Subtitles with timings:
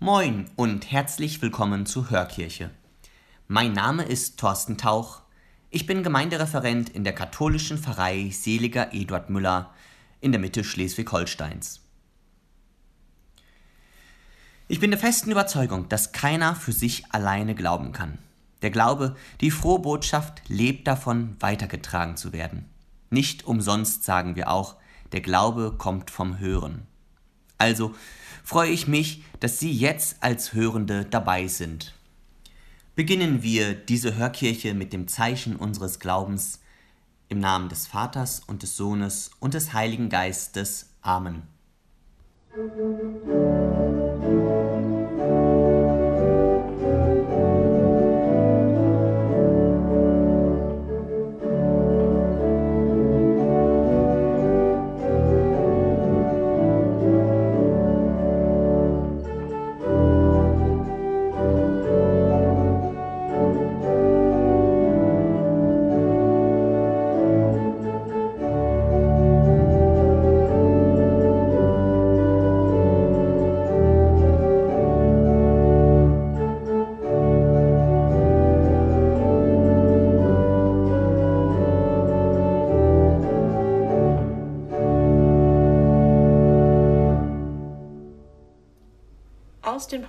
[0.00, 2.70] Moin und herzlich willkommen zur Hörkirche.
[3.48, 5.22] Mein Name ist Thorsten Tauch.
[5.70, 9.74] Ich bin Gemeindereferent in der katholischen Pfarrei Seliger Eduard Müller
[10.20, 11.80] in der Mitte Schleswig-Holsteins.
[14.68, 18.18] Ich bin der festen Überzeugung, dass keiner für sich alleine glauben kann.
[18.62, 22.66] Der Glaube, die frohe Botschaft lebt davon, weitergetragen zu werden.
[23.10, 24.76] Nicht umsonst sagen wir auch,
[25.10, 26.86] der Glaube kommt vom Hören.
[27.58, 27.94] Also
[28.44, 31.94] freue ich mich, dass Sie jetzt als Hörende dabei sind.
[32.94, 36.60] Beginnen wir diese Hörkirche mit dem Zeichen unseres Glaubens
[37.28, 40.90] im Namen des Vaters und des Sohnes und des Heiligen Geistes.
[41.02, 41.42] Amen.
[42.56, 44.67] Aus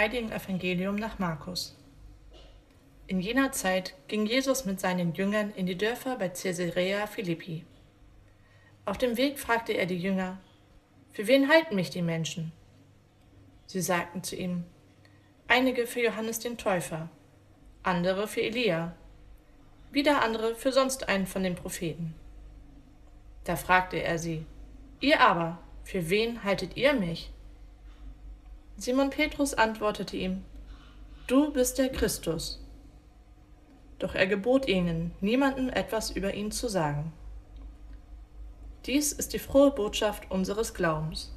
[0.00, 1.76] heiligen Evangelium nach Markus.
[3.06, 7.66] In jener Zeit ging Jesus mit seinen Jüngern in die Dörfer bei Caesarea Philippi.
[8.86, 10.38] Auf dem Weg fragte er die Jünger:
[11.12, 12.50] Für wen halten mich die Menschen?
[13.66, 14.64] Sie sagten zu ihm:
[15.48, 17.10] Einige für Johannes den Täufer,
[17.82, 18.94] andere für Elia,
[19.92, 22.14] wieder andere für sonst einen von den Propheten.
[23.44, 24.46] Da fragte er sie:
[25.00, 27.30] Ihr aber, für wen haltet ihr mich?
[28.80, 30.42] Simon Petrus antwortete ihm,
[31.26, 32.64] Du bist der Christus.
[33.98, 37.12] Doch er gebot ihnen, niemandem etwas über ihn zu sagen.
[38.86, 41.30] Dies ist die frohe Botschaft unseres Glaubens.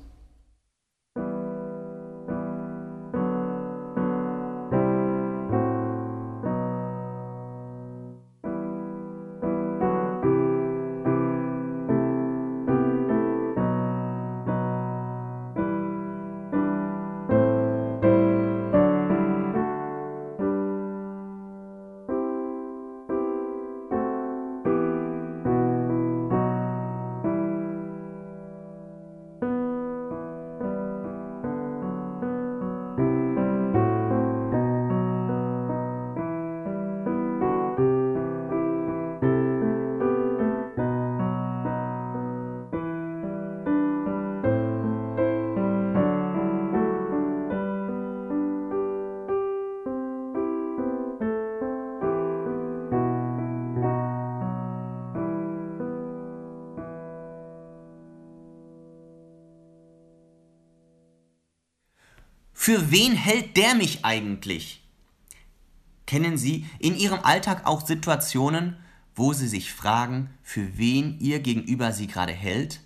[62.66, 64.82] Für wen hält der mich eigentlich?
[66.06, 68.78] Kennen Sie in Ihrem Alltag auch Situationen,
[69.16, 72.80] wo Sie sich fragen, für wen Ihr Gegenüber Sie gerade hält?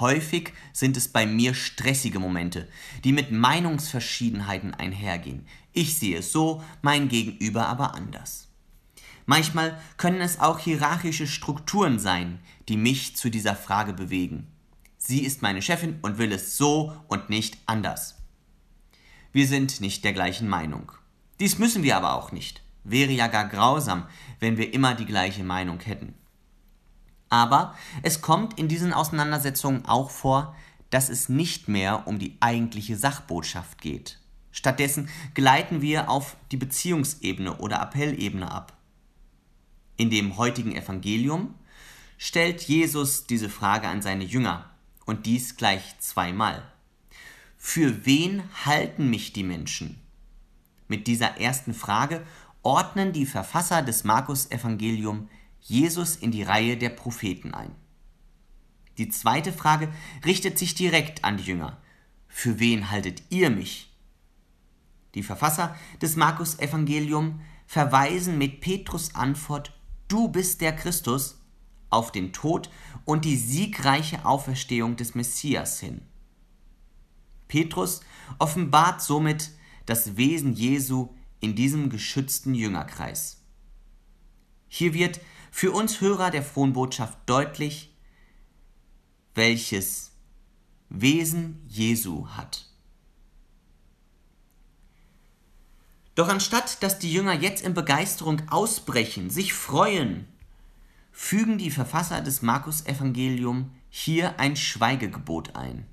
[0.00, 2.66] Häufig sind es bei mir stressige Momente,
[3.04, 5.46] die mit Meinungsverschiedenheiten einhergehen.
[5.72, 8.48] Ich sehe es so, mein Gegenüber aber anders.
[9.24, 14.48] Manchmal können es auch hierarchische Strukturen sein, die mich zu dieser Frage bewegen.
[14.98, 18.19] Sie ist meine Chefin und will es so und nicht anders.
[19.32, 20.90] Wir sind nicht der gleichen Meinung.
[21.38, 22.62] Dies müssen wir aber auch nicht.
[22.82, 24.06] Wäre ja gar grausam,
[24.40, 26.14] wenn wir immer die gleiche Meinung hätten.
[27.28, 30.56] Aber es kommt in diesen Auseinandersetzungen auch vor,
[30.90, 34.18] dass es nicht mehr um die eigentliche Sachbotschaft geht.
[34.50, 38.76] Stattdessen gleiten wir auf die Beziehungsebene oder Appellebene ab.
[39.96, 41.54] In dem heutigen Evangelium
[42.18, 44.68] stellt Jesus diese Frage an seine Jünger
[45.06, 46.64] und dies gleich zweimal.
[47.72, 50.00] Für wen halten mich die Menschen?
[50.88, 52.26] Mit dieser ersten Frage
[52.64, 55.28] ordnen die Verfasser des Markus-Evangelium
[55.60, 57.70] Jesus in die Reihe der Propheten ein.
[58.98, 59.88] Die zweite Frage
[60.24, 61.78] richtet sich direkt an die Jünger.
[62.26, 63.96] Für wen haltet ihr mich?
[65.14, 69.78] Die Verfasser des Markus-Evangelium verweisen mit Petrus Antwort
[70.08, 71.40] Du bist der Christus
[71.88, 72.68] auf den Tod
[73.04, 76.02] und die siegreiche Auferstehung des Messias hin.
[77.50, 78.00] Petrus
[78.38, 79.50] offenbart somit
[79.84, 81.10] das Wesen Jesu
[81.40, 83.42] in diesem geschützten Jüngerkreis.
[84.68, 85.20] Hier wird
[85.50, 87.92] für uns Hörer der frohen Botschaft deutlich,
[89.34, 90.12] welches
[90.88, 92.66] Wesen Jesu hat.
[96.14, 100.28] Doch anstatt dass die Jünger jetzt in Begeisterung ausbrechen, sich freuen,
[101.10, 105.86] fügen die Verfasser des Markus-Evangelium hier ein Schweigegebot ein.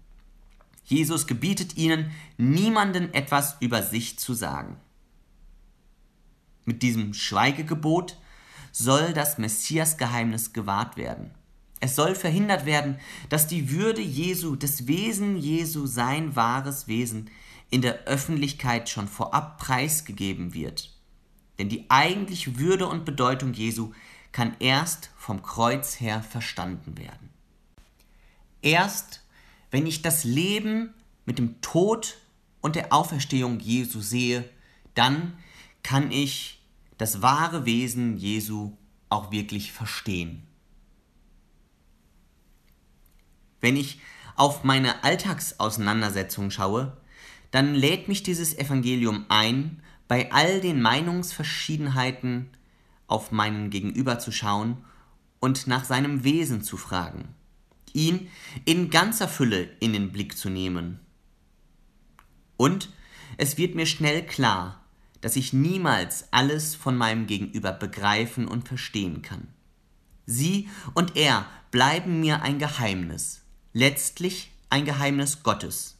[0.88, 4.78] Jesus gebietet ihnen, niemanden etwas über sich zu sagen.
[6.63, 8.18] Mit diesem Schweigegebot
[8.72, 11.31] soll das Messiasgeheimnis gewahrt werden.
[11.81, 13.00] Es soll verhindert werden,
[13.30, 17.30] dass die Würde Jesu, das Wesen Jesu, sein wahres Wesen
[17.69, 20.94] in der Öffentlichkeit schon vorab preisgegeben wird.
[21.60, 23.92] Denn die eigentliche Würde und Bedeutung Jesu
[24.31, 27.30] kann erst vom Kreuz her verstanden werden.
[28.62, 29.26] Erst
[29.71, 30.93] wenn ich das Leben
[31.25, 32.17] mit dem Tod
[32.61, 34.49] und der Auferstehung Jesu sehe,
[34.93, 35.37] dann
[35.83, 36.61] kann ich
[36.97, 38.77] das wahre Wesen Jesu
[39.09, 40.43] auch wirklich verstehen.
[43.61, 43.99] Wenn ich
[44.35, 46.97] auf meine Alltagsauseinandersetzung schaue,
[47.51, 52.49] dann lädt mich dieses Evangelium ein, bei all den Meinungsverschiedenheiten
[53.07, 54.77] auf meinen Gegenüber zu schauen
[55.39, 57.33] und nach seinem Wesen zu fragen,
[57.95, 58.30] ihn
[58.66, 61.00] in ganzer Fülle in den Blick zu nehmen.
[62.57, 62.89] Und
[63.38, 64.84] es wird mir schnell klar,
[65.22, 69.48] dass ich niemals alles von meinem Gegenüber begreifen und verstehen kann.
[70.25, 73.42] Sie und er bleiben mir ein Geheimnis,
[73.74, 75.98] letztlich ein Geheimnis Gottes,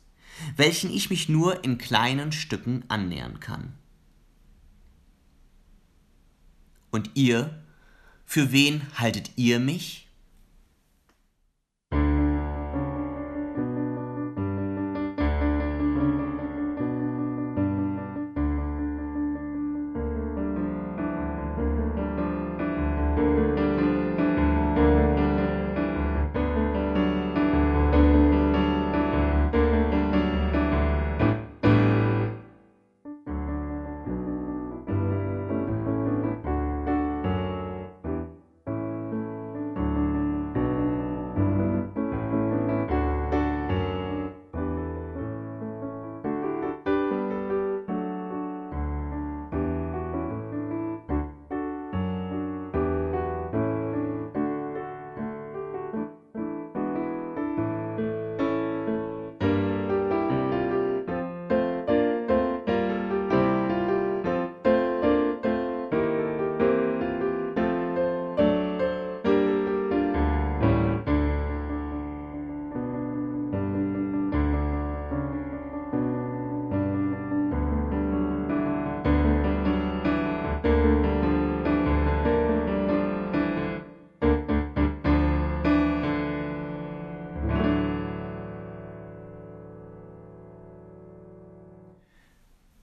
[0.56, 3.74] welchen ich mich nur in kleinen Stücken annähern kann.
[6.92, 7.64] Und ihr,
[8.26, 10.07] für wen haltet ihr mich?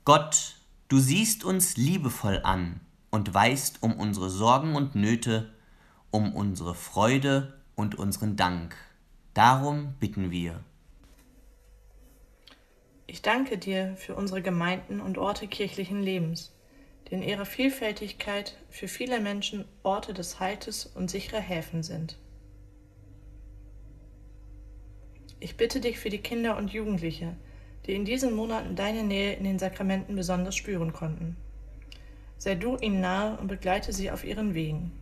[0.07, 0.57] Gott,
[0.89, 2.81] du siehst uns liebevoll an
[3.11, 5.55] und weißt um unsere Sorgen und Nöte,
[6.11, 8.77] um unsere Freude und unseren Dank.
[9.33, 10.63] Darum bitten wir.
[13.07, 16.53] Ich danke dir für unsere Gemeinden und Orte kirchlichen Lebens,
[17.09, 22.19] die in ihrer Vielfältigkeit für viele Menschen Orte des Haltes und sichere Häfen sind.
[25.41, 27.39] Ich bitte dich für die Kinder und Jugendliche,
[27.87, 31.37] die in diesen Monaten deine Nähe in den Sakramenten besonders spüren konnten.
[32.39, 34.93] Sei du ihnen nahe und begleite sie auf ihren Wegen.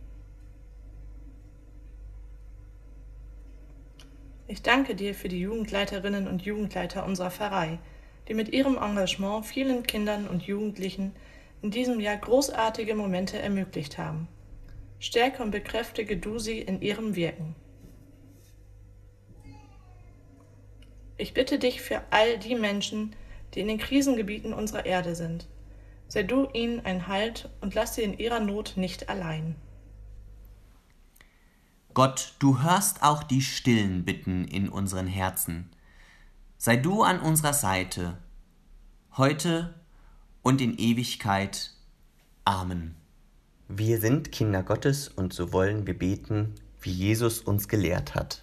[4.47, 7.79] Ich danke dir für die Jugendleiterinnen und Jugendleiter unserer Pfarrei,
[8.27, 11.13] die mit ihrem Engagement vielen Kindern und Jugendlichen
[11.61, 14.27] in diesem Jahr großartige Momente ermöglicht haben.
[14.99, 17.55] Stärke und bekräftige du sie in ihrem Wirken.
[21.17, 23.15] Ich bitte dich für all die Menschen,
[23.53, 25.47] die in den Krisengebieten unserer Erde sind.
[26.07, 29.55] Sei du ihnen ein Halt und lass sie in ihrer Not nicht allein.
[31.93, 35.69] Gott, du hörst auch die stillen Bitten in unseren Herzen.
[36.57, 38.17] Sei du an unserer Seite,
[39.15, 39.75] heute
[40.41, 41.71] und in Ewigkeit.
[42.45, 42.95] Amen.
[43.67, 48.42] Wir sind Kinder Gottes und so wollen wir beten, wie Jesus uns gelehrt hat.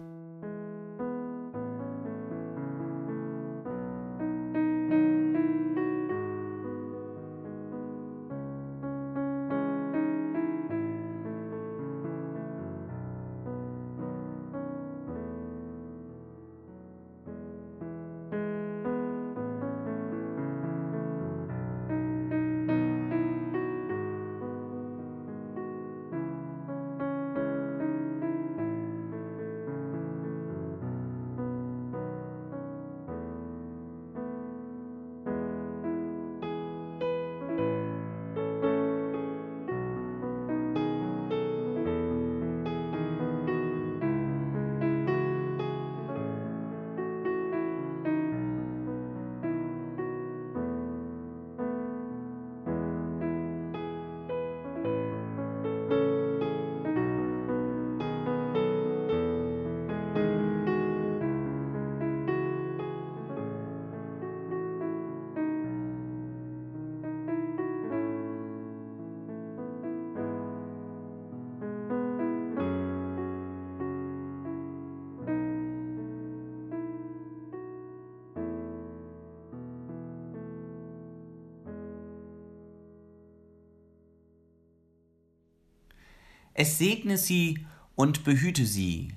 [86.61, 87.65] Es segne sie
[87.95, 89.15] und behüte sie,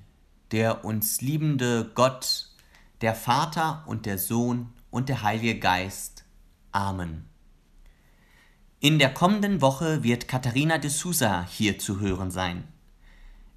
[0.51, 2.49] der uns liebende Gott,
[3.03, 6.25] der Vater und der Sohn und der Heilige Geist.
[6.73, 7.27] Amen.
[8.81, 12.65] In der kommenden Woche wird Katharina de Sousa hier zu hören sein.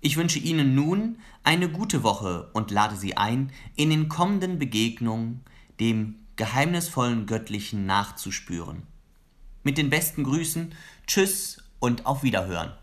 [0.02, 5.46] Ich wünsche Ihnen nun eine gute Woche und lade Sie ein, in den kommenden Begegnungen
[5.80, 8.84] dem geheimnisvollen Göttlichen nachzuspüren.
[9.64, 10.76] Mit den besten Grüßen,
[11.08, 12.74] Tschüss und auf Wiederhören.